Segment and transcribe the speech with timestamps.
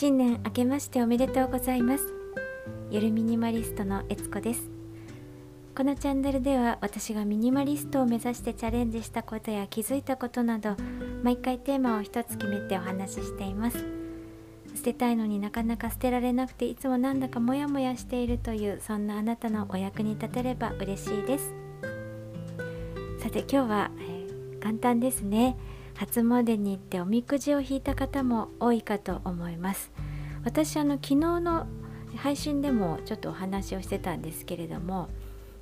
[0.00, 2.04] 新年明けましておめでとうございます。
[2.88, 4.70] ゆるミニマリストのえつこです。
[5.76, 10.76] このチャンネルでは私がミニマリストを目指してチャレンジしたことや気づいたことなど
[11.24, 13.84] 毎回テーマを一つ決めてお話ししています。
[14.76, 21.52] 捨てたいのになかなか捨てられなくていつもなんだかモヤモヤしているというそんなあなたのお役に立てれば嬉しいです。
[23.18, 25.56] さて今日は、えー、簡単ですね。
[25.98, 29.90] 初詣に行っておみくじを引いた方も多いかと思います
[30.44, 31.66] 私あの昨日の
[32.16, 35.08] 配信でもちょっとお話をしてたんですけれども、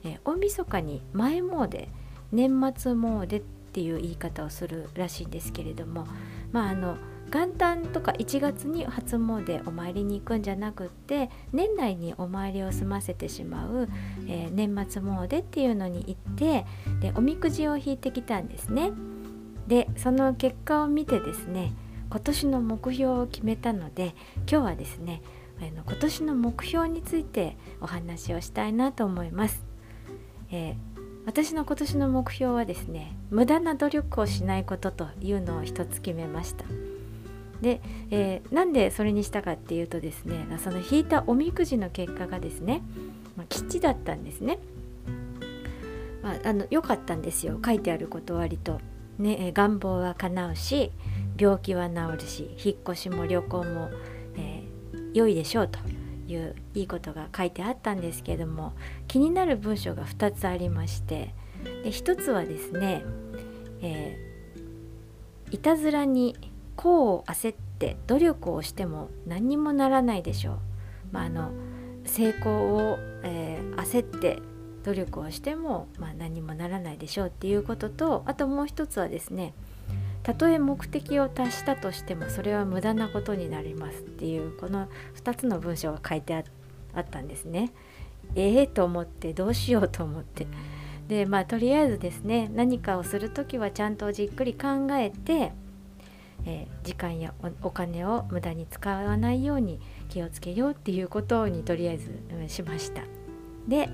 [0.04, 1.88] え大晦日に前詣
[2.32, 6.06] 年末詣っていう言い方をするらしいんですけれども
[6.52, 6.96] まああの
[7.30, 13.88] 元旦とか1月に初詣お参りに行くんじゃなくって年内にお参りを済ませてしまう、
[14.28, 16.64] えー、年末詣っていうのに行って
[17.00, 18.92] でおみくじを引いてきたんですね。
[19.66, 21.72] でその結果を見てですね
[22.09, 24.14] 今年の目標を決めたので
[24.50, 25.22] 今日はですね
[25.60, 29.64] 今年の目標についてお話をしたいなと思います。
[30.50, 30.76] えー、
[31.24, 36.64] 私の今年の目標はですね無駄な努力をしないことというのを一つ決めました。
[37.62, 42.82] で、えー、なんでそれにしたかっていうとですねその引いたおみくじの結果がですね、
[43.34, 44.59] まあ、吉だったんですね。
[46.22, 48.80] まあ、の良かったんですよ書いてあること割と。
[49.18, 50.92] ね、願望は叶うし
[51.38, 53.90] 病気は治るし引っ越しも旅行も、
[54.36, 55.78] えー、良いでしょうと
[56.28, 58.72] いういいことが書いてあったんですけども
[59.09, 61.34] 気になる文章が2つありまして
[61.82, 63.04] で1つはですね、
[63.80, 66.37] えー、いたずらに
[66.78, 70.59] 功を焦って努力をしても何にもならないでしょう。
[71.12, 71.50] まあ、あの
[72.04, 74.38] 成功を、えー、焦って
[74.87, 79.53] 努力をしても、まあ、何もならないでしょうっていうこととあともう一つはですね
[80.22, 87.72] たとえ目的を達したとしてもそれは無駄なことになりますっていうこの2つの文章が書いてあったんですね。
[88.34, 90.49] ええー、と思ってどうしようと思って
[91.06, 95.53] でまあとりあえずですね何かをする時はちゃんとじっくり考えて、
[96.44, 97.32] えー、時間や
[97.62, 103.03] お金を無駄に使わないように気をつけようっていうことにとりあえず、うん、しました。
[103.69, 103.88] で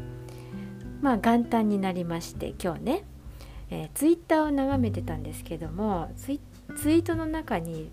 [1.03, 3.05] まあ元旦になりまして今日ね、
[3.71, 7.91] えー、ツイッターを眺めてたんですけどもツイートの中に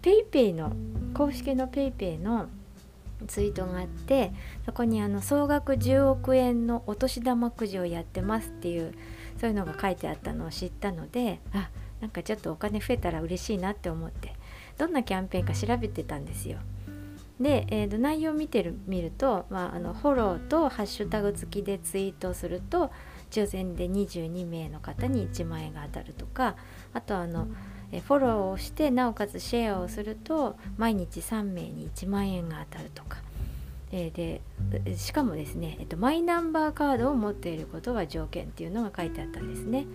[0.00, 0.72] PayPay の
[1.12, 2.48] 公式の PayPay の
[3.26, 4.32] ツイートがあって
[4.64, 8.94] そこにあの総額10億円のお年玉くじをやってますっていう
[9.40, 11.70] そういうのが書いてあったのを知ったのであ
[12.00, 14.34] なんかちょっとお金増えたら嬉しいなって思って
[14.78, 16.58] どんなキャンペーンか調べてたんですよ。
[17.40, 22.90] で、えー、と内容を見てる見ると、まあ、あのフォローとハッシュタグ付きでツイートすると
[23.30, 26.56] 抽選で22名の方に1万円が当たるとか
[26.94, 27.48] あとあの、
[27.92, 33.18] えフォローをしてなおかつシェアをすると毎日3名に1万円が当たるとか。
[33.92, 39.86] えー、でしかもですね、えっと、マイナンバーカードを持っていることが条件っていうのが書いてあったんですね。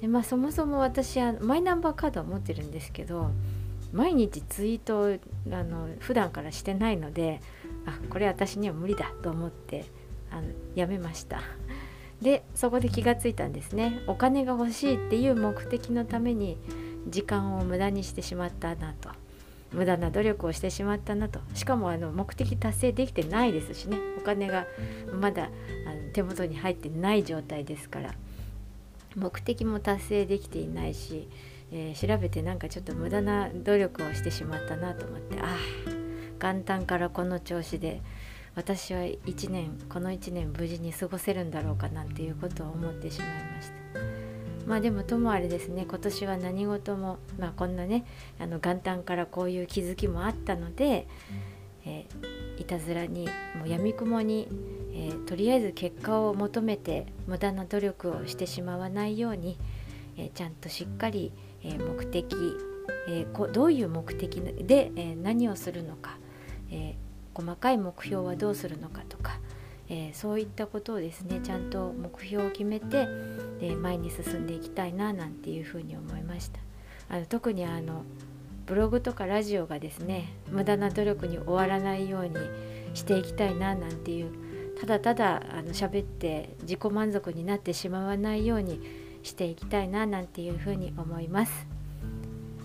[0.00, 3.30] でまあ、そもそも私はマイナンバーカードを持ってるんですけど
[3.92, 5.18] 毎日ツイートを
[5.52, 7.40] あの普段からしてないので
[7.86, 9.84] あこれ私には無理だと思って
[10.30, 11.40] あのやめました。
[12.22, 14.02] でそこで気がついたんですね。
[14.06, 16.58] お金が欲しいっていう目的のために
[17.08, 19.10] 時間を無駄にしてしまったなと。
[19.72, 21.40] 無駄な努力をしてしまったなと。
[21.54, 23.96] しかもあの目的達成できてないですしね。
[24.18, 24.66] お金が
[25.20, 28.14] まだあの手元に入ってない状態ですから。
[29.16, 31.28] 目的も達成できていないし
[31.72, 35.56] えー、調べてなんかちょっと無駄な努力をしてしまったなと思ってああ
[36.40, 38.02] 元旦からこの調子で
[38.56, 43.80] 私は1年この1年無事に過ごせるんだろうかなんていうことを思ってしまいました。
[44.66, 48.04] まあでもともあれですね今年は何事もまあこんなね
[48.38, 51.08] あの元旦からこういう気づきもあったので、
[51.84, 54.48] えー、いたずらにもうやみくもに、
[54.92, 59.58] えー、とりあえず結果を求めて無駄な努力をしてしまわないように、
[60.24, 61.32] え、ちゃんとしっかり
[61.62, 62.56] え目的、
[63.08, 66.18] えどういう目的で、え何をするのか、
[66.70, 66.94] え
[67.34, 69.38] 細かい目標はどうするのかとか、
[69.88, 73.08] えそういったことをですねちゃんと目標を決めて
[73.60, 76.60] で前に進んでいきたいななんていうふうに思いました。
[77.08, 78.04] あの特にあの
[78.66, 82.36] ブログとかラジオがですね無駄な努力に終わらないように
[82.94, 84.30] していきたいななんていう
[84.80, 88.80] ただただあの喋って自己満足になってしまわないように
[89.22, 91.66] していきたいななんていうふうに思います。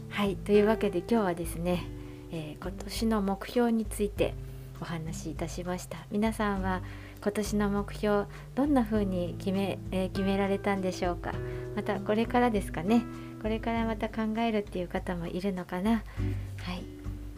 [0.09, 1.85] はいというわけで今日はですね、
[2.31, 4.33] えー、今年の目標について
[4.79, 5.97] お話しいたしました。
[6.11, 6.81] 皆さんは
[7.21, 8.25] 今年の目標
[8.55, 11.33] どんな風に決め,、えー、決められたんでしょうか。
[11.75, 13.03] またこれからですかね。
[13.41, 15.91] これからまた考えるっていう方もいるのかな。
[15.91, 16.95] はい。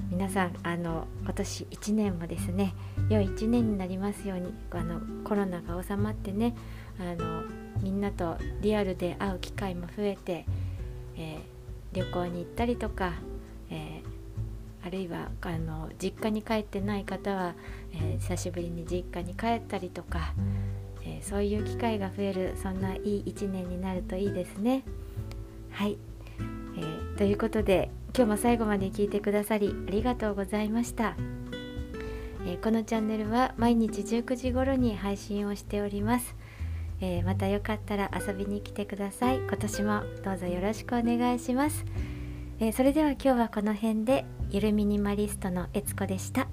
[0.10, 2.74] 皆さんあの今年1年もですね
[3.10, 6.56] 良い1年になりますようにあのコロナが収まってね
[7.00, 7.44] あの
[7.82, 10.46] みんなとリアルで会う機会も増えて、
[11.16, 13.14] えー、旅行に行ったりとか、
[13.70, 17.54] えー、あるいはあの実家に帰ってない方は、
[17.94, 20.34] えー、久しぶりに実家に帰ったりとか、
[21.04, 24.84] えそういう機会が増えるそんないい1年になるといいですね。
[25.72, 25.98] はい、
[26.78, 31.16] えということで今日も最後まで聞いてくださりありがとうございました。
[32.46, 36.36] えこのチャンネルは毎日19時頃に配信をしております。
[37.00, 39.38] えー、またよかったら遊びに来てください。
[39.38, 41.86] 今年もどうぞよろしくお願いします、
[42.60, 46.48] えー、それでは今日はこの辺でゆるミニマリストのえつこでした。